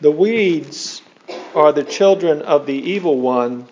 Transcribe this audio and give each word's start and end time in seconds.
The 0.00 0.10
weeds 0.10 1.02
are 1.54 1.72
the 1.72 1.84
children 1.84 2.40
of 2.40 2.64
the 2.64 2.74
evil 2.74 3.20
one, 3.20 3.68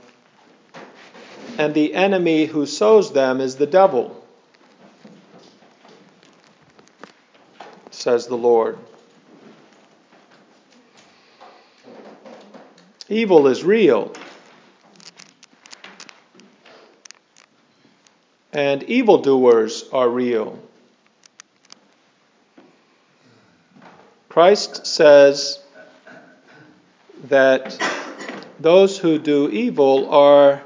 and 1.57 1.73
the 1.73 1.95
enemy 1.95 2.45
who 2.45 2.67
sows 2.67 3.13
them 3.13 3.41
is 3.41 3.57
the 3.57 3.67
devil, 3.67 4.23
says 7.91 8.27
the 8.27 8.36
Lord. 8.36 8.79
Evil 13.08 13.46
is 13.46 13.64
real. 13.64 14.12
And 18.52 18.82
evildoers 18.82 19.84
are 19.95 20.08
real. 20.10 20.58
Christ 24.29 24.86
says 24.86 25.60
that 27.25 27.77
those 28.61 28.99
who 28.99 29.18
do 29.18 29.49
evil 29.50 30.11
are 30.11 30.63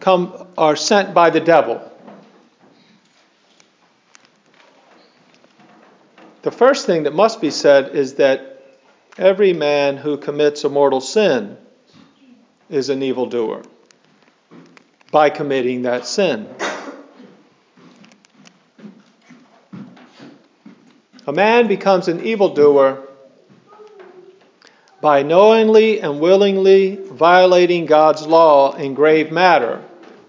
come 0.00 0.46
are 0.58 0.76
sent 0.76 1.14
by 1.14 1.30
the 1.30 1.40
devil. 1.40 1.80
The 6.42 6.50
first 6.50 6.84
thing 6.84 7.04
that 7.04 7.14
must 7.14 7.40
be 7.40 7.50
said 7.50 7.94
is 7.94 8.14
that 8.16 8.62
every 9.16 9.54
man 9.54 9.96
who 9.96 10.18
commits 10.18 10.64
a 10.64 10.68
mortal 10.68 11.00
sin 11.00 11.56
is 12.68 12.90
an 12.90 13.02
evildoer 13.02 13.62
by 15.10 15.30
committing 15.30 15.82
that 15.82 16.06
sin. 16.06 16.46
Man 21.34 21.68
becomes 21.68 22.08
an 22.08 22.24
evildoer 22.24 23.06
by 25.00 25.22
knowingly 25.22 26.00
and 26.00 26.20
willingly 26.20 26.96
violating 26.96 27.84
God's 27.84 28.26
law 28.26 28.74
in 28.74 28.94
grave 28.94 29.30
matter. 29.30 29.82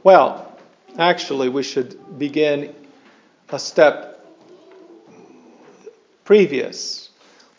Well, 0.03 0.57
actually, 0.97 1.49
we 1.49 1.63
should 1.63 2.19
begin 2.19 2.75
a 3.49 3.59
step 3.59 4.25
previous, 6.25 7.09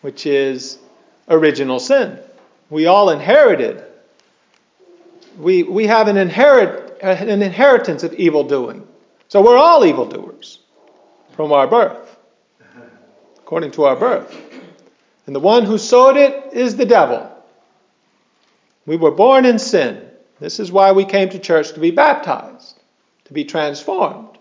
which 0.03 0.27
is 0.27 0.79
original 1.29 1.79
sin. 1.79 2.19
We 2.69 2.87
all 2.87 3.11
inherited. 3.11 3.85
We, 5.39 5.63
we 5.63 5.87
have 5.87 6.09
an, 6.09 6.17
inherit, 6.17 6.99
an 7.01 7.43
inheritance 7.43 8.03
of 8.03 8.13
evil 8.15 8.45
doing. 8.45 8.87
So 9.29 9.43
we're 9.43 9.57
all 9.57 9.85
evildoers 9.85 10.59
from 11.35 11.53
our 11.53 11.67
birth, 11.67 12.16
according 13.47 13.71
to 13.71 13.85
our 13.85 13.95
birth. 13.95 14.37
And 15.27 15.35
the 15.35 15.41
one 15.41 15.65
who 15.65 15.79
sowed 15.79 16.17
it 16.17 16.53
is 16.53 16.75
the 16.75 16.85
devil. 16.85 17.31
We 18.87 18.97
were 18.97 19.13
born 19.13 19.45
in 19.45 19.61
sin. 19.61 20.11
This 20.41 20.59
is 20.59 20.73
why 20.73 20.91
we 20.91 21.05
came 21.05 21.29
to 21.29 21.39
church 21.39 21.73
to 21.75 21.81
be 21.81 21.93
baptized, 21.93 22.77
to 23.27 23.33
be 23.33 23.45
transformed. 23.45 24.37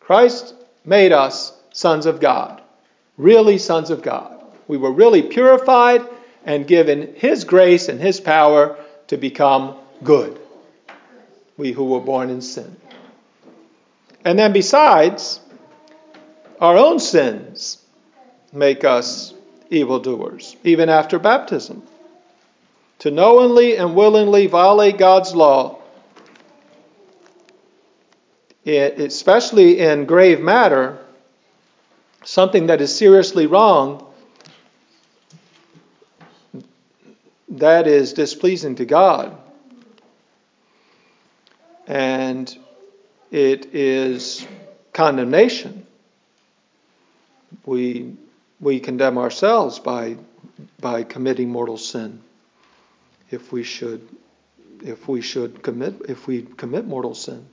Christ 0.00 0.54
made 0.84 1.12
us 1.12 1.58
sons 1.72 2.04
of 2.04 2.20
God 2.20 2.60
really 3.16 3.58
sons 3.58 3.90
of 3.90 4.02
God. 4.02 4.44
We 4.66 4.76
were 4.76 4.92
really 4.92 5.22
purified 5.22 6.02
and 6.44 6.66
given 6.66 7.14
His 7.14 7.44
grace 7.44 7.88
and 7.88 8.00
His 8.00 8.20
power 8.20 8.76
to 9.08 9.16
become 9.16 9.76
good. 10.02 10.38
We 11.56 11.72
who 11.72 11.84
were 11.84 12.00
born 12.00 12.30
in 12.30 12.40
sin. 12.40 12.76
And 14.24 14.38
then, 14.38 14.52
besides, 14.52 15.40
our 16.60 16.76
own 16.76 16.98
sins 16.98 17.83
make 18.54 18.84
us 18.84 19.34
evildoers, 19.70 20.56
even 20.62 20.88
after 20.88 21.18
baptism. 21.18 21.82
To 23.00 23.10
knowingly 23.10 23.76
and 23.76 23.94
willingly 23.94 24.46
violate 24.46 24.96
God's 24.96 25.34
law, 25.34 25.80
especially 28.64 29.80
in 29.80 30.06
grave 30.06 30.40
matter, 30.40 30.98
something 32.24 32.68
that 32.68 32.80
is 32.80 32.96
seriously 32.96 33.46
wrong, 33.46 34.06
that 37.48 37.86
is 37.86 38.12
displeasing 38.12 38.76
to 38.76 38.84
God. 38.84 39.36
And 41.86 42.56
it 43.30 43.74
is 43.74 44.46
condemnation. 44.92 45.86
We, 47.66 48.16
we 48.64 48.80
condemn 48.80 49.18
ourselves 49.18 49.78
by, 49.78 50.16
by 50.80 51.02
committing 51.02 51.50
mortal 51.50 51.76
sin 51.76 52.22
if 53.30 53.52
we 53.52 53.62
should 53.62 54.08
if 54.82 55.06
we 55.06 55.20
should 55.20 55.62
commit 55.62 55.94
if 56.08 56.26
we 56.26 56.42
commit 56.42 56.86
mortal 56.86 57.14
sin. 57.14 57.46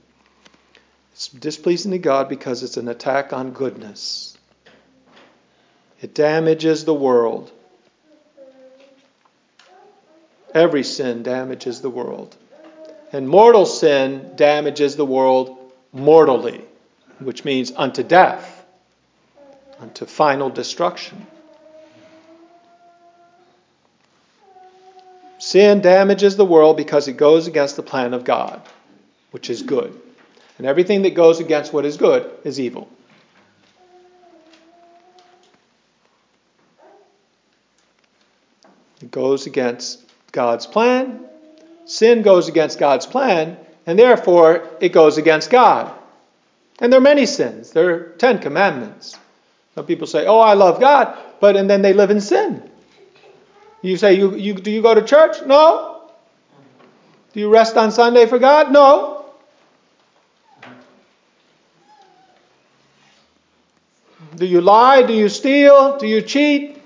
It's 1.12 1.28
displeasing 1.28 1.92
to 1.92 1.98
God 1.98 2.30
because 2.30 2.64
it's 2.64 2.78
an 2.78 2.88
attack 2.88 3.34
on 3.34 3.52
goodness. 3.52 4.38
It 6.02 6.16
damages 6.16 6.86
the 6.86 6.94
world. 6.94 7.52
Every 10.54 10.84
sin 10.84 11.24
damages 11.24 11.82
the 11.82 11.90
world. 11.90 12.36
And 13.14 13.28
mortal 13.28 13.66
sin 13.66 14.32
damages 14.36 14.96
the 14.96 15.06
world 15.06 15.58
mortally, 15.92 16.62
which 17.20 17.46
means 17.46 17.72
unto 17.76 18.04
death, 18.04 18.51
unto 19.81 20.06
final 20.06 20.50
destruction. 20.50 21.25
Sin 25.40 25.81
damages 25.81 26.36
the 26.38 26.46
world 26.46 26.78
because 26.78 27.08
it 27.08 27.18
goes 27.18 27.47
against 27.47 27.75
the 27.75 27.81
plan 27.81 28.14
of 28.14 28.24
God, 28.24 28.62
which 29.31 29.50
is 29.50 29.64
good. 29.64 30.00
And 30.59 30.68
everything 30.68 31.02
that 31.02 31.16
goes 31.16 31.40
against 31.40 31.74
what 31.74 31.84
is 31.84 31.97
good 31.97 32.30
is 32.44 32.59
evil. 32.59 32.88
It 39.02 39.09
goes 39.09 39.47
against 39.47 40.06
God's 40.31 40.68
plan. 40.68 41.25
Sin 41.86 42.22
goes 42.22 42.47
against 42.47 42.78
God's 42.78 43.08
plan, 43.08 43.58
and 43.88 43.97
therefore 43.97 44.70
it 44.80 44.90
goes 44.90 45.18
against 45.18 45.50
God. 45.50 45.91
And 46.80 46.94
there 46.94 47.00
are 47.00 47.02
many 47.03 47.25
sins. 47.25 47.72
There 47.72 47.90
are 47.90 48.00
Ten 48.20 48.38
Commandments. 48.38 49.18
Some 49.76 49.86
people 49.86 50.08
say, 50.08 50.26
"Oh, 50.26 50.40
I 50.40 50.54
love 50.54 50.80
God," 50.80 51.18
but 51.40 51.56
and 51.56 51.70
then 51.70 51.82
they 51.82 51.94
live 51.94 52.12
in 52.12 52.22
sin. 52.22 52.70
You 53.82 53.98
say, 53.98 54.14
"You, 54.14 54.36
you 54.36 54.54
do 54.54 54.72
you 54.72 54.82
go 54.82 54.94
to 54.94 55.02
church?" 55.02 55.46
No. 55.46 56.02
Do 57.34 57.40
you 57.40 57.50
rest 57.50 57.78
on 57.78 57.92
Sunday 57.92 58.26
for 58.26 58.40
God? 58.40 58.72
No. 58.72 59.26
Do 64.36 64.46
you 64.46 64.62
lie? 64.62 65.04
Do 65.04 65.14
you 65.14 65.30
steal? 65.30 65.98
Do 65.98 66.08
you 66.08 66.22
cheat? 66.22 66.82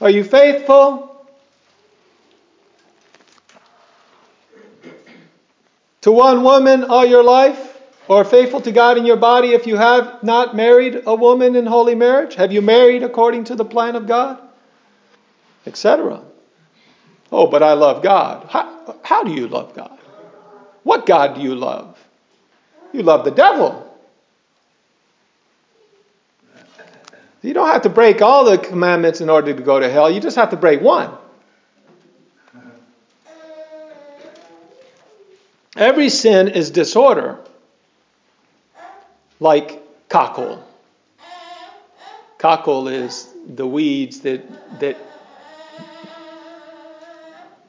Are 0.00 0.10
you 0.10 0.24
faithful? 0.24 1.26
To 6.02 6.12
one 6.12 6.42
woman 6.42 6.84
all 6.84 7.04
your 7.04 7.24
life? 7.24 7.75
Or 8.08 8.24
faithful 8.24 8.60
to 8.60 8.72
God 8.72 8.98
in 8.98 9.04
your 9.04 9.16
body 9.16 9.48
if 9.48 9.66
you 9.66 9.76
have 9.76 10.22
not 10.22 10.54
married 10.54 11.02
a 11.06 11.14
woman 11.14 11.56
in 11.56 11.66
holy 11.66 11.94
marriage? 11.94 12.36
Have 12.36 12.52
you 12.52 12.62
married 12.62 13.02
according 13.02 13.44
to 13.44 13.56
the 13.56 13.64
plan 13.64 13.96
of 13.96 14.06
God? 14.06 14.38
Etc. 15.66 16.22
Oh, 17.32 17.48
but 17.48 17.62
I 17.62 17.72
love 17.72 18.02
God. 18.02 18.46
How, 18.48 18.96
how 19.02 19.24
do 19.24 19.32
you 19.32 19.48
love 19.48 19.74
God? 19.74 19.98
What 20.84 21.04
God 21.04 21.34
do 21.34 21.40
you 21.42 21.56
love? 21.56 21.98
You 22.92 23.02
love 23.02 23.24
the 23.24 23.32
devil. 23.32 23.82
You 27.42 27.54
don't 27.54 27.68
have 27.68 27.82
to 27.82 27.88
break 27.88 28.22
all 28.22 28.44
the 28.44 28.58
commandments 28.58 29.20
in 29.20 29.28
order 29.28 29.54
to 29.54 29.62
go 29.62 29.78
to 29.78 29.88
hell. 29.88 30.10
You 30.10 30.20
just 30.20 30.36
have 30.36 30.50
to 30.50 30.56
break 30.56 30.80
one. 30.80 31.12
Every 35.76 36.08
sin 36.08 36.48
is 36.48 36.70
disorder, 36.70 37.38
like 39.40 39.82
cockle. 40.08 40.64
Cockle 42.38 42.88
is 42.88 43.28
the 43.46 43.66
weeds 43.66 44.20
that, 44.20 44.80
that 44.80 44.96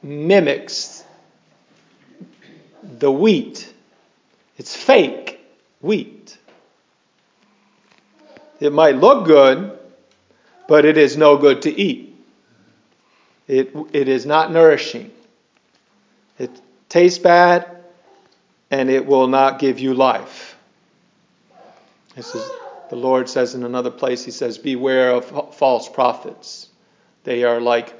mimics 0.02 1.04
the 2.98 3.10
wheat. 3.10 3.72
It's 4.56 4.74
fake 4.74 5.40
wheat. 5.80 6.36
It 8.60 8.72
might 8.72 8.96
look 8.96 9.24
good, 9.24 9.78
but 10.66 10.84
it 10.84 10.96
is 10.96 11.16
no 11.16 11.36
good 11.36 11.62
to 11.62 11.80
eat. 11.80 12.16
It, 13.46 13.74
it 13.92 14.08
is 14.08 14.26
not 14.26 14.52
nourishing. 14.52 15.10
It 16.38 16.50
tastes 16.88 17.18
bad, 17.18 17.66
and 18.70 18.90
it 18.90 19.06
will 19.06 19.28
not 19.28 19.58
give 19.58 19.78
you 19.78 19.94
life. 19.94 20.57
This 22.18 22.34
is, 22.34 22.50
The 22.90 22.96
Lord 22.96 23.28
says 23.28 23.54
in 23.54 23.62
another 23.62 23.92
place, 23.92 24.24
He 24.24 24.32
says, 24.32 24.58
Beware 24.58 25.12
of 25.12 25.54
false 25.54 25.88
prophets. 25.88 26.68
They 27.22 27.44
are 27.44 27.60
like, 27.60 27.94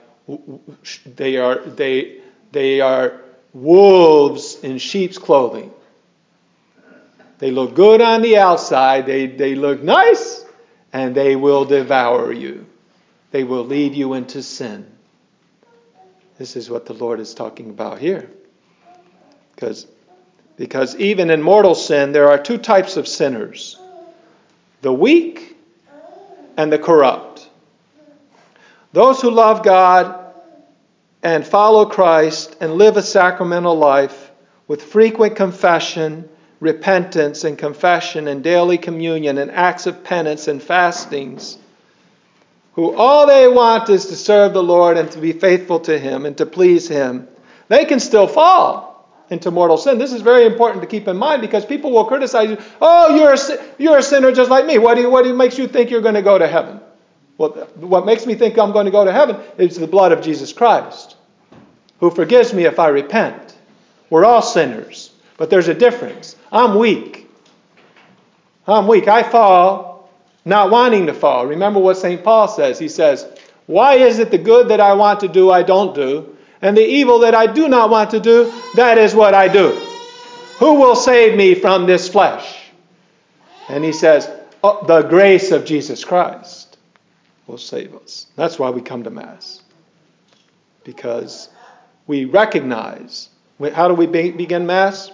they 1.07 1.37
are, 1.37 1.61
they, 1.61 2.21
they 2.51 2.81
are 2.81 3.21
wolves 3.55 4.59
in 4.65 4.79
sheep's 4.79 5.19
clothing. 5.19 5.73
They 7.39 7.53
look 7.53 7.77
good 7.77 8.03
on 8.03 8.23
the 8.23 8.39
outside, 8.39 9.07
they, 9.07 9.29
they 9.29 9.55
look 9.55 9.85
nice, 9.85 10.45
and 10.93 11.15
they 11.15 11.37
will 11.37 11.65
devour 11.65 12.33
you. 12.33 12.67
They 13.31 13.45
will 13.45 13.65
lead 13.65 13.95
you 13.95 14.15
into 14.15 14.43
sin. 14.43 14.91
This 16.39 16.57
is 16.57 16.69
what 16.69 16.87
the 16.87 16.95
Lord 16.95 17.21
is 17.21 17.35
talking 17.35 17.71
about 17.71 18.01
here. 18.01 18.29
Because, 19.55 19.87
because 20.57 20.97
even 20.97 21.31
in 21.31 21.41
mortal 21.41 21.77
sin, 21.77 22.11
there 22.11 22.29
are 22.29 22.39
two 22.39 22.59
types 22.59 22.97
of 22.97 23.07
sinners 23.07 23.79
the 24.81 24.93
weak 24.93 25.57
and 26.57 26.73
the 26.73 26.79
corrupt. 26.79 27.49
Those 28.93 29.21
who 29.21 29.31
love 29.31 29.63
God 29.63 30.33
and 31.23 31.47
follow 31.47 31.87
Christ 31.87 32.57
and 32.61 32.75
live 32.75 32.97
a 32.97 33.03
sacramental 33.03 33.77
life 33.77 34.31
with 34.67 34.83
frequent 34.83 35.37
confession, 35.37 36.29
repentance, 36.61 37.45
and 37.45 37.59
confession, 37.59 38.29
and 38.29 38.43
daily 38.43 38.79
communion, 38.79 39.39
and 39.39 39.51
acts 39.51 39.87
of 39.87 40.05
penance 40.05 40.49
and 40.49 40.63
fastings, 40.63 41.59
who 42.75 42.95
all 42.95 43.27
they 43.27 43.49
want 43.49 43.89
is 43.89 44.07
to 44.07 44.17
serve 44.17 44.53
the 44.53 44.63
Lord 44.63 44.97
and 44.97 45.11
to 45.13 45.19
be 45.19 45.33
faithful 45.33 45.81
to 45.81 45.99
Him 45.99 46.27
and 46.27 46.37
to 46.39 46.47
please 46.47 46.89
Him, 46.89 47.27
they 47.69 47.85
can 47.85 48.01
still 48.01 48.27
fall 48.27 48.88
into 49.31 49.51
mortal 49.51 49.77
sin. 49.77 49.99
This 49.99 50.13
is 50.13 50.23
very 50.23 50.47
important 50.47 50.83
to 50.83 50.89
keep 50.89 51.07
in 51.09 51.17
mind 51.17 51.43
because 51.43 51.65
people 51.65 51.93
will 51.93 52.05
criticize 52.05 52.51
you. 52.51 52.59
Oh, 52.81 53.17
you're 53.17 53.35
a, 53.35 53.75
you're 53.79 53.99
a 53.99 54.03
sinner 54.03 54.33
just 54.33 54.51
like 54.51 54.67
me. 54.67 54.79
What, 54.79 54.95
do 54.95 55.03
you, 55.03 55.11
what 55.11 55.23
do 55.23 55.29
you, 55.29 55.37
makes 55.37 55.59
you 55.59 55.69
think 55.69 55.91
you're 55.91 56.01
going 56.01 56.15
to 56.15 56.23
go 56.23 56.39
to 56.39 56.47
heaven? 56.47 56.81
Well, 57.37 57.51
what 57.77 58.07
makes 58.07 58.27
me 58.27 58.35
think 58.35 58.59
I'm 58.59 58.73
going 58.73 58.87
to 58.87 58.91
go 58.91 59.05
to 59.05 59.13
heaven 59.13 59.37
is 59.59 59.77
the 59.77 59.87
blood 59.87 60.13
of 60.13 60.23
Jesus 60.23 60.53
Christ, 60.53 61.17
who 62.01 62.11
forgives 62.11 62.53
me 62.53 62.65
if 62.65 62.79
I 62.79 62.89
repent. 62.89 63.57
We're 64.11 64.25
all 64.25 64.43
sinners, 64.43 65.13
but 65.37 65.51
there's 65.51 65.69
a 65.69 65.75
difference. 65.75 66.35
I'm 66.51 66.79
weak. 66.79 67.31
I'm 68.67 68.89
weak. 68.89 69.07
I 69.07 69.23
fall 69.23 69.89
not 70.49 70.71
wanting 70.71 71.07
to 71.07 71.15
fall. 71.15 71.47
Remember 71.47 71.79
what 71.79 71.99
St. 71.99 72.25
Paul 72.25 72.49
says. 72.49 72.79
He 72.79 72.89
says, 72.89 73.27
Why 73.67 73.95
is 73.95 74.19
it 74.19 74.31
the 74.31 74.39
good 74.39 74.69
that 74.69 74.81
I 74.81 74.95
want 74.95 75.21
to 75.21 75.29
do, 75.29 75.51
I 75.51 75.63
don't 75.63 75.95
do? 75.95 76.37
And 76.61 76.77
the 76.77 76.85
evil 76.85 77.21
that 77.21 77.35
I 77.35 77.47
do 77.47 77.69
not 77.69 77.91
want 77.91 78.11
to 78.11 78.21
do, 78.21 78.53
that 78.75 78.99
is 78.99 79.15
what 79.15 79.35
I 79.35 79.49
do. 79.49 79.71
Who 80.59 80.75
will 80.75 80.97
save 80.97 81.37
me 81.37 81.55
from 81.55 81.87
this 81.87 82.09
flesh? 82.09 82.71
And 83.69 83.85
he 83.85 83.93
says, 83.93 84.29
oh, 84.65 84.85
The 84.87 85.03
grace 85.03 85.53
of 85.53 85.65
Jesus 85.65 86.05
Christ 86.05 86.79
will 87.47 87.59
save 87.59 87.95
us. 87.95 88.27
That's 88.35 88.59
why 88.59 88.71
we 88.71 88.81
come 88.81 89.05
to 89.05 89.11
Mass. 89.11 89.63
Because 90.85 91.49
we 92.07 92.25
recognize. 92.25 93.29
How 93.73 93.89
do 93.89 93.95
we 93.95 94.07
be, 94.07 94.33
begin 94.33 94.67
Mass? 94.67 95.13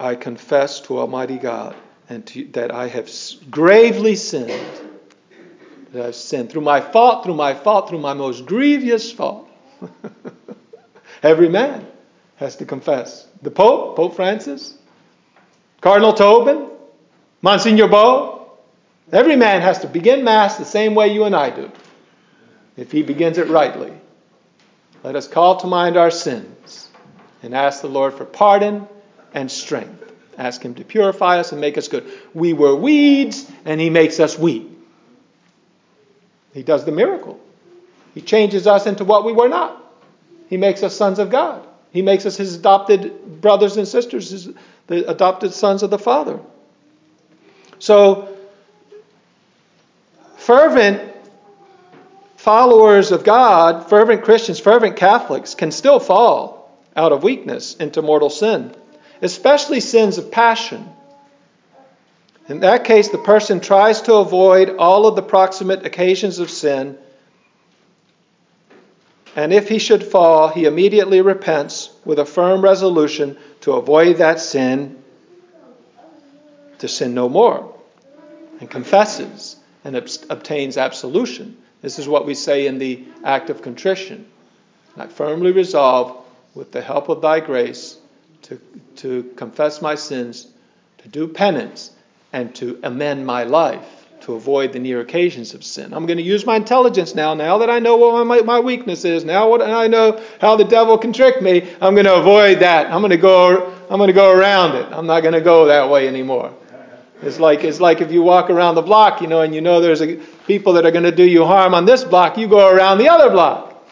I 0.00 0.16
confess 0.16 0.80
to 0.80 0.98
Almighty 0.98 1.38
God 1.38 1.76
and 2.08 2.26
to, 2.26 2.44
that 2.48 2.72
I 2.72 2.88
have 2.88 3.08
gravely 3.50 4.16
sinned. 4.16 4.90
That 5.92 6.06
I've 6.06 6.14
sinned 6.14 6.50
through 6.50 6.62
my 6.62 6.80
fault, 6.80 7.24
through 7.24 7.34
my 7.34 7.54
fault, 7.54 7.88
through 7.88 8.00
my 8.00 8.14
most 8.14 8.46
grievous 8.46 9.12
fault. 9.12 9.48
Every 11.22 11.48
man 11.48 11.86
has 12.36 12.56
to 12.56 12.64
confess. 12.64 13.26
The 13.42 13.50
Pope, 13.50 13.96
Pope 13.96 14.16
Francis, 14.16 14.74
Cardinal 15.80 16.14
Tobin, 16.14 16.68
Monsignor 17.42 17.88
Beau, 17.88 18.42
Every 19.12 19.36
man 19.36 19.60
has 19.60 19.80
to 19.80 19.86
begin 19.86 20.24
Mass 20.24 20.56
the 20.56 20.64
same 20.64 20.94
way 20.94 21.12
you 21.12 21.24
and 21.24 21.36
I 21.36 21.50
do, 21.50 21.70
if 22.78 22.90
he 22.90 23.02
begins 23.02 23.36
it 23.36 23.48
rightly. 23.48 23.92
Let 25.04 25.16
us 25.16 25.28
call 25.28 25.56
to 25.58 25.66
mind 25.66 25.98
our 25.98 26.10
sins 26.10 26.88
and 27.42 27.54
ask 27.54 27.82
the 27.82 27.88
Lord 27.88 28.14
for 28.14 28.24
pardon 28.24 28.88
and 29.34 29.50
strength. 29.50 30.10
Ask 30.38 30.62
Him 30.62 30.74
to 30.76 30.84
purify 30.84 31.40
us 31.40 31.52
and 31.52 31.60
make 31.60 31.76
us 31.76 31.88
good. 31.88 32.10
We 32.32 32.54
were 32.54 32.74
weeds, 32.74 33.50
and 33.66 33.78
He 33.80 33.90
makes 33.90 34.18
us 34.18 34.38
wheat. 34.38 34.70
He 36.52 36.62
does 36.62 36.84
the 36.84 36.92
miracle. 36.92 37.40
He 38.14 38.20
changes 38.20 38.66
us 38.66 38.86
into 38.86 39.04
what 39.04 39.24
we 39.24 39.32
were 39.32 39.48
not. 39.48 39.78
He 40.48 40.56
makes 40.56 40.82
us 40.82 40.94
sons 40.94 41.18
of 41.18 41.30
God. 41.30 41.66
He 41.92 42.02
makes 42.02 42.26
us 42.26 42.36
His 42.36 42.56
adopted 42.56 43.40
brothers 43.40 43.76
and 43.76 43.88
sisters, 43.88 44.30
his, 44.30 44.50
the 44.86 45.10
adopted 45.10 45.52
sons 45.54 45.82
of 45.82 45.90
the 45.90 45.98
Father. 45.98 46.40
So, 47.78 48.36
fervent 50.36 51.12
followers 52.36 53.12
of 53.12 53.24
God, 53.24 53.88
fervent 53.88 54.24
Christians, 54.24 54.60
fervent 54.60 54.96
Catholics 54.96 55.54
can 55.54 55.70
still 55.70 56.00
fall 56.00 56.70
out 56.96 57.12
of 57.12 57.22
weakness 57.22 57.74
into 57.76 58.02
mortal 58.02 58.30
sin, 58.30 58.74
especially 59.22 59.80
sins 59.80 60.18
of 60.18 60.30
passion. 60.30 60.88
In 62.48 62.60
that 62.60 62.84
case, 62.84 63.08
the 63.08 63.18
person 63.18 63.60
tries 63.60 64.02
to 64.02 64.14
avoid 64.14 64.76
all 64.76 65.06
of 65.06 65.16
the 65.16 65.22
proximate 65.22 65.86
occasions 65.86 66.38
of 66.38 66.50
sin, 66.50 66.98
and 69.34 69.52
if 69.52 69.68
he 69.68 69.78
should 69.78 70.04
fall, 70.04 70.48
he 70.48 70.66
immediately 70.66 71.22
repents 71.22 71.90
with 72.04 72.18
a 72.18 72.24
firm 72.24 72.60
resolution 72.60 73.38
to 73.62 73.72
avoid 73.72 74.18
that 74.18 74.40
sin, 74.40 75.02
to 76.78 76.88
sin 76.88 77.14
no 77.14 77.28
more, 77.28 77.74
and 78.60 78.70
confesses 78.70 79.56
and 79.84 79.96
obtains 80.28 80.76
absolution. 80.76 81.56
This 81.80 81.98
is 81.98 82.06
what 82.06 82.26
we 82.26 82.34
say 82.34 82.66
in 82.66 82.78
the 82.78 83.04
act 83.24 83.50
of 83.50 83.62
contrition. 83.62 84.26
I 84.96 85.06
firmly 85.06 85.52
resolve, 85.52 86.24
with 86.54 86.70
the 86.72 86.82
help 86.82 87.08
of 87.08 87.22
thy 87.22 87.40
grace, 87.40 87.96
to, 88.42 88.60
to 88.96 89.22
confess 89.36 89.80
my 89.80 89.94
sins, 89.94 90.46
to 90.98 91.08
do 91.08 91.26
penance, 91.26 91.90
and 92.32 92.54
to 92.56 92.78
amend 92.82 93.26
my 93.26 93.44
life 93.44 94.02
to 94.22 94.34
avoid 94.34 94.72
the 94.72 94.78
near 94.78 95.00
occasions 95.00 95.52
of 95.52 95.64
sin. 95.64 95.92
I'm 95.92 96.06
going 96.06 96.16
to 96.16 96.22
use 96.22 96.46
my 96.46 96.56
intelligence 96.56 97.14
now. 97.14 97.34
Now 97.34 97.58
that 97.58 97.68
I 97.68 97.80
know 97.80 97.96
what 97.96 98.24
my, 98.24 98.40
my 98.40 98.60
weakness 98.60 99.04
is, 99.04 99.24
now 99.24 99.48
what 99.48 99.60
I 99.60 99.88
know 99.88 100.22
how 100.40 100.56
the 100.56 100.64
devil 100.64 100.96
can 100.96 101.12
trick 101.12 101.42
me, 101.42 101.68
I'm 101.80 101.94
going 101.94 102.06
to 102.06 102.14
avoid 102.14 102.60
that. 102.60 102.86
I'm 102.86 103.00
going 103.00 103.10
to 103.10 103.16
go. 103.16 103.74
I'm 103.90 103.98
going 103.98 104.08
to 104.08 104.14
go 104.14 104.32
around 104.32 104.76
it. 104.76 104.86
I'm 104.92 105.06
not 105.06 105.20
going 105.22 105.34
to 105.34 105.40
go 105.40 105.66
that 105.66 105.90
way 105.90 106.08
anymore. 106.08 106.54
It's 107.20 107.38
like 107.38 107.62
it's 107.64 107.80
like 107.80 108.00
if 108.00 108.10
you 108.10 108.22
walk 108.22 108.48
around 108.50 108.76
the 108.76 108.82
block, 108.82 109.20
you 109.20 109.26
know, 109.26 109.42
and 109.42 109.54
you 109.54 109.60
know 109.60 109.80
there's 109.80 110.02
a, 110.02 110.16
people 110.46 110.72
that 110.74 110.86
are 110.86 110.90
going 110.90 111.04
to 111.04 111.12
do 111.12 111.24
you 111.24 111.44
harm 111.44 111.74
on 111.74 111.84
this 111.84 112.04
block, 112.04 112.36
you 112.38 112.48
go 112.48 112.68
around 112.68 112.98
the 112.98 113.08
other 113.08 113.30
block, 113.30 113.84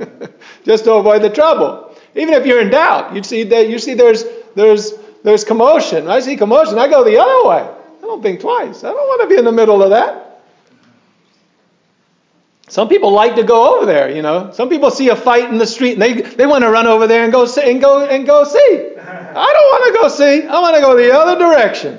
just 0.64 0.84
to 0.84 0.94
avoid 0.94 1.22
the 1.22 1.30
trouble. 1.30 1.94
Even 2.14 2.34
if 2.34 2.46
you're 2.46 2.60
in 2.60 2.70
doubt, 2.70 3.14
you 3.14 3.22
see 3.22 3.44
that 3.44 3.68
you 3.68 3.78
see 3.78 3.94
there's 3.94 4.24
there's 4.54 4.92
there's 5.22 5.44
commotion. 5.44 6.08
I 6.08 6.20
see 6.20 6.36
commotion, 6.36 6.78
I 6.78 6.88
go 6.88 7.04
the 7.04 7.18
other 7.18 7.48
way. 7.48 7.83
I 8.04 8.06
don't 8.06 8.20
think 8.20 8.40
twice. 8.40 8.84
I 8.84 8.88
don't 8.90 9.08
want 9.08 9.22
to 9.22 9.28
be 9.28 9.38
in 9.38 9.46
the 9.46 9.52
middle 9.52 9.82
of 9.82 9.88
that. 9.88 10.42
Some 12.68 12.86
people 12.86 13.12
like 13.12 13.36
to 13.36 13.42
go 13.42 13.76
over 13.76 13.86
there, 13.86 14.14
you 14.14 14.20
know. 14.20 14.50
Some 14.52 14.68
people 14.68 14.90
see 14.90 15.08
a 15.08 15.16
fight 15.16 15.50
in 15.50 15.56
the 15.56 15.66
street 15.66 15.94
and 15.94 16.02
they, 16.02 16.20
they 16.20 16.44
want 16.44 16.64
to 16.64 16.70
run 16.70 16.86
over 16.86 17.06
there 17.06 17.24
and 17.24 17.32
go 17.32 17.46
see 17.46 17.62
and 17.62 17.80
go 17.80 18.04
and 18.04 18.26
go 18.26 18.44
see. 18.44 18.58
I 18.58 19.32
don't 19.32 19.70
want 19.72 19.94
to 19.94 20.00
go 20.02 20.08
see. 20.08 20.46
I 20.46 20.60
want 20.60 20.76
to 20.76 20.82
go 20.82 20.94
the 20.98 21.16
other 21.16 21.38
direction. 21.38 21.98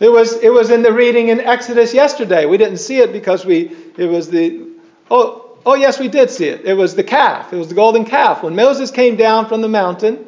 It 0.00 0.08
was, 0.08 0.42
it 0.42 0.52
was 0.52 0.70
in 0.70 0.82
the 0.82 0.92
reading 0.92 1.28
in 1.28 1.38
Exodus 1.38 1.94
yesterday. 1.94 2.46
We 2.46 2.56
didn't 2.56 2.78
see 2.78 2.98
it 2.98 3.12
because 3.12 3.46
we, 3.46 3.70
it 3.96 4.06
was 4.06 4.28
the, 4.28 4.70
oh, 5.08 5.56
oh 5.64 5.76
yes, 5.76 6.00
we 6.00 6.08
did 6.08 6.30
see 6.30 6.46
it. 6.46 6.64
It 6.64 6.74
was 6.74 6.96
the 6.96 7.04
calf. 7.04 7.52
It 7.52 7.56
was 7.58 7.68
the 7.68 7.76
golden 7.76 8.04
calf. 8.04 8.42
When 8.42 8.56
Moses 8.56 8.90
came 8.90 9.14
down 9.14 9.46
from 9.46 9.60
the 9.60 9.68
mountain, 9.68 10.26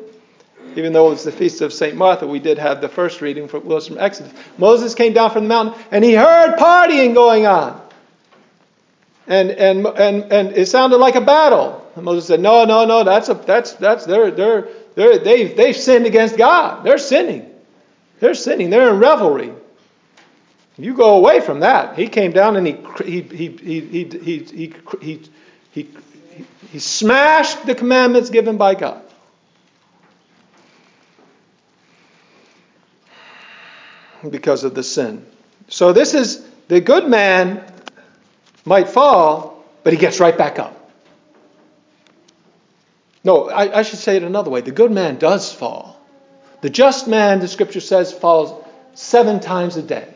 even 0.76 0.92
though 0.92 1.08
it 1.08 1.10
was 1.10 1.24
the 1.24 1.32
feast 1.32 1.60
of 1.60 1.72
St. 1.72 1.96
Martha, 1.96 2.26
we 2.26 2.38
did 2.38 2.58
have 2.58 2.80
the 2.80 2.88
first 2.88 3.20
reading 3.20 3.48
from, 3.48 3.64
was 3.64 3.86
from 3.86 3.98
Exodus. 3.98 4.32
Moses 4.58 4.94
came 4.94 5.12
down 5.12 5.30
from 5.30 5.44
the 5.44 5.48
mountain 5.48 5.82
and 5.90 6.04
he 6.04 6.14
heard 6.14 6.56
partying 6.56 7.14
going 7.14 7.46
on. 7.46 7.80
And, 9.26 9.50
and, 9.50 9.86
and, 9.86 10.32
and 10.32 10.52
it 10.56 10.66
sounded 10.66 10.98
like 10.98 11.16
a 11.16 11.20
battle. 11.20 11.84
And 11.96 12.04
Moses 12.04 12.28
said, 12.28 12.40
No, 12.40 12.64
no, 12.64 12.84
no, 12.84 13.04
that's, 13.04 13.28
a, 13.28 13.34
that's, 13.34 13.72
that's 13.74 14.06
they're, 14.06 14.30
they're, 14.30 14.68
they're, 14.94 15.18
they've, 15.18 15.56
they've 15.56 15.76
sinned 15.76 16.06
against 16.06 16.36
God. 16.36 16.84
They're 16.84 16.98
sinning. 16.98 17.50
They're 18.20 18.34
sitting 18.34 18.70
there 18.70 18.90
in 18.90 18.98
revelry. 18.98 19.52
You 20.78 20.94
go 20.94 21.16
away 21.16 21.40
from 21.40 21.60
that. 21.60 21.98
He 21.98 22.06
came 22.08 22.32
down 22.32 22.56
and 22.56 22.66
he, 22.66 22.76
he, 23.04 23.22
he, 23.22 23.48
he, 23.48 23.80
he, 23.80 24.04
he, 24.04 24.74
he, 25.00 25.22
he, 25.72 25.88
he 26.70 26.78
smashed 26.78 27.64
the 27.64 27.74
commandments 27.74 28.30
given 28.30 28.58
by 28.58 28.74
God. 28.74 29.02
Because 34.28 34.64
of 34.64 34.74
the 34.74 34.82
sin. 34.82 35.24
So, 35.68 35.92
this 35.92 36.14
is 36.14 36.46
the 36.68 36.80
good 36.80 37.08
man 37.08 37.62
might 38.64 38.88
fall, 38.88 39.64
but 39.84 39.92
he 39.92 39.98
gets 39.98 40.20
right 40.20 40.36
back 40.36 40.58
up. 40.58 40.90
No, 43.24 43.50
I, 43.50 43.80
I 43.80 43.82
should 43.82 43.98
say 43.98 44.16
it 44.16 44.22
another 44.22 44.50
way. 44.50 44.60
The 44.60 44.70
good 44.70 44.92
man 44.92 45.18
does 45.18 45.52
fall. 45.52 46.00
The 46.60 46.70
just 46.70 47.08
man, 47.08 47.40
the 47.40 47.48
scripture 47.48 47.80
says, 47.80 48.12
falls, 48.12 48.64
seven 48.94 49.40
times 49.40 49.76
a 49.76 49.82
day. 49.82 50.14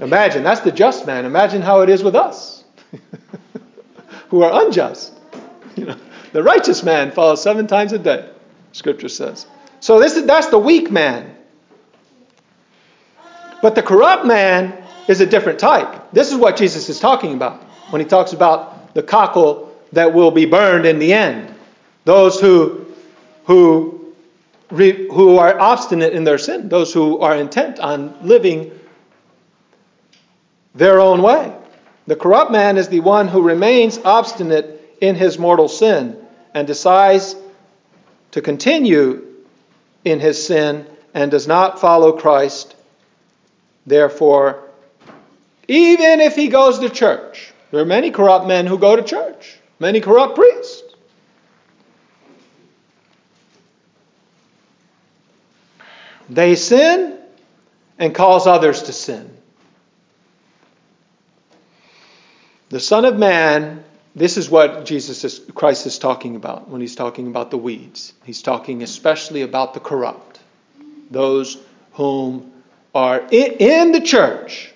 Imagine, 0.00 0.44
that's 0.44 0.60
the 0.60 0.72
just 0.72 1.06
man. 1.06 1.24
Imagine 1.24 1.62
how 1.62 1.80
it 1.80 1.88
is 1.88 2.02
with 2.02 2.14
us 2.14 2.64
who 4.28 4.42
are 4.42 4.64
unjust. 4.64 5.12
You 5.76 5.86
know, 5.86 5.96
the 6.30 6.40
righteous 6.40 6.84
man 6.84 7.10
falls 7.10 7.42
seven 7.42 7.66
times 7.66 7.92
a 7.92 7.98
day, 7.98 8.30
scripture 8.70 9.08
says. 9.08 9.44
So 9.80 9.98
this 9.98 10.16
is, 10.16 10.24
that's 10.24 10.46
the 10.46 10.58
weak 10.58 10.88
man. 10.88 11.33
But 13.64 13.76
the 13.76 13.82
corrupt 13.82 14.26
man 14.26 14.76
is 15.08 15.22
a 15.22 15.26
different 15.26 15.58
type. 15.58 16.12
This 16.12 16.30
is 16.30 16.36
what 16.36 16.58
Jesus 16.58 16.90
is 16.90 17.00
talking 17.00 17.32
about 17.32 17.62
when 17.88 18.02
he 18.02 18.06
talks 18.06 18.34
about 18.34 18.92
the 18.92 19.02
cockle 19.02 19.74
that 19.92 20.12
will 20.12 20.30
be 20.30 20.44
burned 20.44 20.84
in 20.84 20.98
the 20.98 21.14
end. 21.14 21.54
Those 22.04 22.38
who, 22.38 22.84
who, 23.46 24.12
who 24.68 25.38
are 25.38 25.58
obstinate 25.58 26.12
in 26.12 26.24
their 26.24 26.36
sin, 26.36 26.68
those 26.68 26.92
who 26.92 27.20
are 27.20 27.34
intent 27.36 27.80
on 27.80 28.14
living 28.20 28.70
their 30.74 31.00
own 31.00 31.22
way. 31.22 31.56
The 32.06 32.16
corrupt 32.16 32.50
man 32.50 32.76
is 32.76 32.88
the 32.88 33.00
one 33.00 33.28
who 33.28 33.40
remains 33.40 33.96
obstinate 33.96 34.94
in 35.00 35.14
his 35.14 35.38
mortal 35.38 35.68
sin 35.68 36.18
and 36.52 36.66
decides 36.66 37.34
to 38.32 38.42
continue 38.42 39.26
in 40.04 40.20
his 40.20 40.46
sin 40.46 40.86
and 41.14 41.30
does 41.30 41.48
not 41.48 41.80
follow 41.80 42.12
Christ. 42.12 42.73
Therefore, 43.86 44.62
even 45.68 46.20
if 46.20 46.34
he 46.34 46.48
goes 46.48 46.78
to 46.78 46.88
church, 46.88 47.52
there 47.70 47.80
are 47.80 47.86
many 47.86 48.10
corrupt 48.10 48.46
men 48.46 48.66
who 48.66 48.78
go 48.78 48.96
to 48.96 49.02
church, 49.02 49.58
many 49.78 50.00
corrupt 50.00 50.36
priests. 50.36 50.82
They 56.28 56.54
sin 56.54 57.18
and 57.98 58.14
cause 58.14 58.46
others 58.46 58.84
to 58.84 58.92
sin. 58.92 59.30
The 62.70 62.80
Son 62.80 63.04
of 63.04 63.18
Man, 63.18 63.84
this 64.16 64.36
is 64.36 64.48
what 64.48 64.86
Jesus 64.86 65.22
is, 65.24 65.40
Christ 65.54 65.86
is 65.86 65.98
talking 65.98 66.34
about 66.34 66.68
when 66.68 66.80
he's 66.80 66.96
talking 66.96 67.26
about 67.26 67.50
the 67.50 67.58
weeds. 67.58 68.14
He's 68.24 68.42
talking 68.42 68.82
especially 68.82 69.42
about 69.42 69.74
the 69.74 69.80
corrupt, 69.80 70.40
those 71.10 71.58
whom 71.92 72.53
are 72.94 73.26
in, 73.30 73.92
the 73.92 74.00
church. 74.00 74.72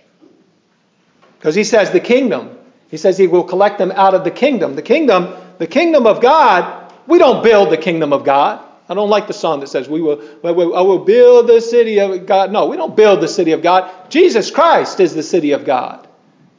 Because 1.38 1.54
he 1.54 1.64
says 1.64 1.90
the 1.92 2.00
kingdom. 2.00 2.58
He 2.90 2.96
says 2.96 3.16
he 3.16 3.26
will 3.26 3.44
collect 3.44 3.78
them 3.78 3.92
out 3.92 4.14
of 4.14 4.24
the 4.24 4.30
kingdom. 4.30 4.74
The 4.74 4.82
kingdom, 4.82 5.34
the 5.58 5.66
kingdom 5.66 6.06
of 6.06 6.20
God, 6.20 6.92
we 7.06 7.18
don't 7.18 7.42
build 7.44 7.70
the 7.70 7.76
kingdom 7.76 8.12
of 8.12 8.24
God. 8.24 8.64
I 8.88 8.94
don't 8.94 9.10
like 9.10 9.26
the 9.26 9.34
song 9.34 9.60
that 9.60 9.68
says 9.68 9.88
we 9.88 10.00
will, 10.00 10.22
I 10.42 10.50
will 10.50 11.04
build 11.04 11.46
the 11.46 11.60
city 11.60 12.00
of 12.00 12.26
God. 12.26 12.50
No, 12.50 12.66
we 12.66 12.76
don't 12.76 12.96
build 12.96 13.20
the 13.20 13.28
city 13.28 13.52
of 13.52 13.62
God. 13.62 14.10
Jesus 14.10 14.50
Christ 14.50 14.98
is 14.98 15.14
the 15.14 15.22
city 15.22 15.52
of 15.52 15.64
God. 15.64 16.08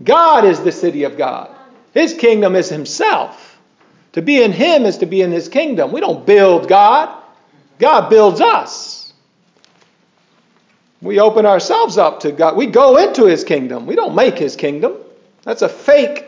God 0.04 0.46
is 0.46 0.60
the 0.62 0.72
city 0.72 1.04
of 1.04 1.18
God. 1.18 1.56
His 1.94 2.14
kingdom 2.14 2.56
is 2.56 2.70
Himself. 2.70 3.58
To 4.14 4.22
be 4.22 4.42
in 4.42 4.52
Him 4.52 4.86
is 4.86 5.00
to 5.00 5.08
be 5.08 5.22
in 5.22 5.32
His 5.32 5.50
kingdom. 5.50 5.92
We 5.92 6.00
don't 6.00 6.26
build 6.26 6.68
God, 6.68 7.24
God 7.80 8.10
builds 8.10 8.42
us. 8.42 8.99
We 11.02 11.20
open 11.20 11.46
ourselves 11.46 11.98
up 11.98 12.22
to 12.22 12.32
God. 12.32 12.56
We 12.58 12.68
go 12.68 12.98
into 12.98 13.26
His 13.26 13.44
kingdom. 13.44 13.86
We 13.86 13.96
don't 13.96 14.16
make 14.16 14.38
His 14.38 14.56
kingdom. 14.56 14.96
That's 15.44 15.62
a 15.62 15.70
fake 15.70 16.26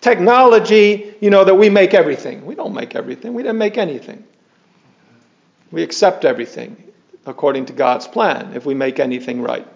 technology, 0.00 1.14
you 1.20 1.30
know, 1.30 1.44
that 1.44 1.54
we 1.54 1.68
make 1.68 1.94
everything. 1.94 2.46
We 2.46 2.54
don't 2.54 2.74
make 2.74 2.94
everything. 2.94 3.34
We 3.34 3.42
didn't 3.42 3.58
make 3.58 3.76
anything. 3.76 4.24
We 5.70 5.82
accept 5.82 6.24
everything 6.24 6.82
according 7.26 7.66
to 7.66 7.72
God's 7.72 8.06
plan 8.06 8.52
if 8.54 8.64
we 8.64 8.74
make 8.74 9.00
anything 9.00 9.42
right. 9.42 9.66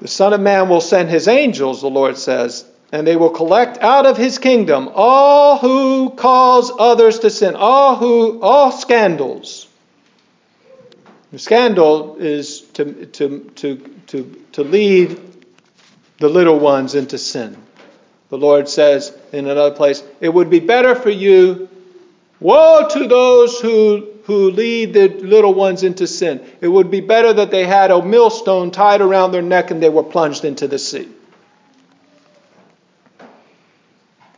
The 0.00 0.08
Son 0.08 0.32
of 0.32 0.40
Man 0.40 0.68
will 0.68 0.80
send 0.80 1.08
his 1.08 1.26
angels, 1.26 1.80
the 1.80 1.88
Lord 1.88 2.18
says, 2.18 2.64
and 2.92 3.06
they 3.06 3.16
will 3.16 3.30
collect 3.30 3.78
out 3.78 4.06
of 4.06 4.16
his 4.16 4.38
kingdom 4.38 4.90
all 4.94 5.58
who 5.58 6.10
cause 6.10 6.70
others 6.78 7.20
to 7.20 7.30
sin, 7.30 7.56
all 7.56 7.96
who 7.96 8.40
all 8.40 8.70
scandals. 8.70 9.67
The 11.32 11.38
scandal 11.38 12.16
is 12.18 12.60
to, 12.74 13.06
to, 13.06 13.40
to, 13.56 13.76
to, 14.06 14.44
to 14.52 14.62
lead 14.62 15.20
the 16.18 16.28
little 16.28 16.58
ones 16.58 16.94
into 16.94 17.18
sin. 17.18 17.56
The 18.30 18.38
Lord 18.38 18.68
says 18.68 19.16
in 19.32 19.46
another 19.46 19.74
place, 19.74 20.02
It 20.20 20.30
would 20.30 20.50
be 20.50 20.60
better 20.60 20.94
for 20.94 21.10
you, 21.10 21.68
woe 22.40 22.88
to 22.90 23.06
those 23.06 23.60
who 23.60 24.18
who 24.28 24.50
lead 24.50 24.92
the 24.92 25.08
little 25.08 25.54
ones 25.54 25.82
into 25.82 26.06
sin. 26.06 26.44
It 26.60 26.68
would 26.68 26.90
be 26.90 27.00
better 27.00 27.32
that 27.32 27.50
they 27.50 27.64
had 27.64 27.90
a 27.90 28.04
millstone 28.04 28.70
tied 28.70 29.00
around 29.00 29.32
their 29.32 29.40
neck 29.40 29.70
and 29.70 29.82
they 29.82 29.88
were 29.88 30.02
plunged 30.02 30.44
into 30.44 30.68
the 30.68 30.78
sea. 30.78 31.08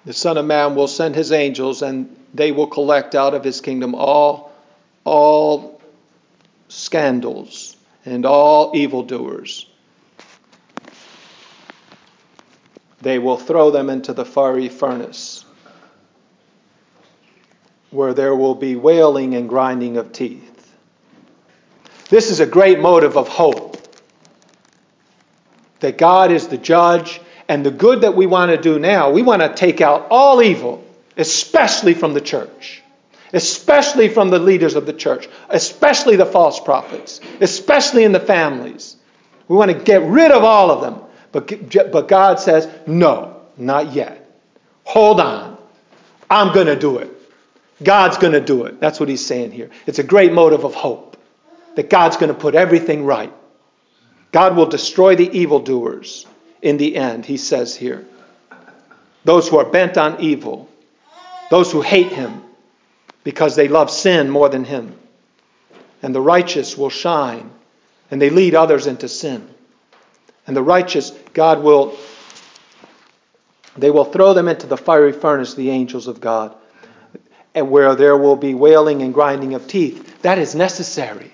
The 0.04 0.12
Son 0.12 0.38
of 0.38 0.44
Man 0.46 0.76
will 0.76 0.86
send 0.86 1.16
his 1.16 1.32
angels 1.32 1.82
and 1.82 2.16
they 2.32 2.52
will 2.52 2.68
collect 2.68 3.16
out 3.16 3.34
of 3.34 3.42
his 3.42 3.60
kingdom 3.60 3.96
all, 3.96 4.52
all 5.04 5.69
scandals 6.70 7.76
and 8.04 8.24
all 8.24 8.72
evildoers. 8.74 9.66
They 13.02 13.18
will 13.18 13.36
throw 13.36 13.70
them 13.70 13.90
into 13.90 14.12
the 14.12 14.24
fiery 14.24 14.68
furnace 14.68 15.44
where 17.90 18.14
there 18.14 18.34
will 18.34 18.54
be 18.54 18.76
wailing 18.76 19.34
and 19.34 19.48
grinding 19.48 19.96
of 19.96 20.12
teeth. 20.12 20.72
This 22.08 22.30
is 22.30 22.40
a 22.40 22.46
great 22.46 22.78
motive 22.78 23.16
of 23.16 23.28
hope 23.28 23.76
that 25.80 25.98
God 25.98 26.30
is 26.30 26.48
the 26.48 26.58
judge, 26.58 27.20
and 27.48 27.66
the 27.66 27.70
good 27.70 28.02
that 28.02 28.14
we 28.14 28.26
want 28.26 28.50
to 28.50 28.58
do 28.58 28.78
now, 28.78 29.10
we 29.10 29.22
want 29.22 29.42
to 29.42 29.52
take 29.52 29.80
out 29.80 30.06
all 30.10 30.42
evil, 30.42 30.84
especially 31.16 31.94
from 31.94 32.14
the 32.14 32.20
church, 32.20 32.82
especially 33.32 34.08
from 34.08 34.30
the 34.30 34.38
leaders 34.38 34.74
of 34.74 34.86
the 34.86 34.92
church, 34.92 35.28
especially 35.48 36.16
the 36.16 36.26
false 36.26 36.60
prophets, 36.60 37.20
especially 37.40 38.04
in 38.04 38.12
the 38.12 38.20
families. 38.20 38.96
We 39.48 39.56
want 39.56 39.70
to 39.70 39.78
get 39.78 40.02
rid 40.02 40.30
of 40.30 40.44
all 40.44 40.70
of 40.70 40.80
them. 40.80 41.02
But, 41.32 41.92
but 41.92 42.08
God 42.08 42.40
says, 42.40 42.68
no, 42.86 43.40
not 43.56 43.92
yet. 43.92 44.28
Hold 44.84 45.20
on. 45.20 45.58
I'm 46.28 46.52
going 46.54 46.66
to 46.66 46.76
do 46.76 46.98
it. 46.98 47.10
God's 47.82 48.18
going 48.18 48.32
to 48.32 48.40
do 48.40 48.64
it. 48.64 48.80
That's 48.80 49.00
what 49.00 49.08
he's 49.08 49.24
saying 49.24 49.52
here. 49.52 49.70
It's 49.86 49.98
a 49.98 50.04
great 50.04 50.32
motive 50.32 50.64
of 50.64 50.74
hope 50.74 51.16
that 51.76 51.88
God's 51.88 52.16
going 52.16 52.32
to 52.32 52.38
put 52.38 52.54
everything 52.54 53.04
right. 53.04 53.32
God 54.32 54.56
will 54.56 54.66
destroy 54.66 55.16
the 55.16 55.28
evildoers 55.38 56.26
in 56.62 56.76
the 56.76 56.96
end, 56.96 57.24
he 57.24 57.36
says 57.36 57.74
here. 57.74 58.06
Those 59.24 59.48
who 59.48 59.58
are 59.58 59.64
bent 59.64 59.96
on 59.96 60.20
evil, 60.20 60.68
those 61.50 61.72
who 61.72 61.80
hate 61.80 62.12
him 62.12 62.42
because 63.24 63.56
they 63.56 63.68
love 63.68 63.90
sin 63.90 64.30
more 64.30 64.48
than 64.48 64.64
him. 64.64 64.98
And 66.02 66.14
the 66.14 66.20
righteous 66.20 66.76
will 66.78 66.90
shine, 66.90 67.50
and 68.10 68.20
they 68.20 68.30
lead 68.30 68.54
others 68.54 68.86
into 68.86 69.08
sin. 69.08 69.48
And 70.46 70.56
the 70.56 70.62
righteous, 70.62 71.10
God 71.34 71.62
will, 71.62 71.96
they 73.76 73.90
will 73.90 74.06
throw 74.06 74.32
them 74.32 74.48
into 74.48 74.66
the 74.66 74.76
fiery 74.76 75.12
furnace, 75.12 75.54
the 75.54 75.70
angels 75.70 76.06
of 76.06 76.20
God 76.20 76.54
and 77.54 77.70
where 77.70 77.94
there 77.94 78.16
will 78.16 78.36
be 78.36 78.54
wailing 78.54 79.02
and 79.02 79.12
grinding 79.12 79.54
of 79.54 79.66
teeth. 79.66 80.22
That 80.22 80.38
is 80.38 80.54
necessary. 80.54 81.32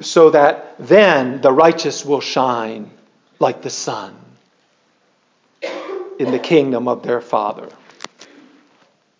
So 0.00 0.30
that 0.30 0.74
then 0.78 1.40
the 1.40 1.52
righteous 1.52 2.04
will 2.04 2.20
shine 2.20 2.90
like 3.38 3.62
the 3.62 3.70
sun 3.70 4.16
in 6.18 6.30
the 6.30 6.38
kingdom 6.38 6.88
of 6.88 7.02
their 7.02 7.20
Father. 7.20 7.68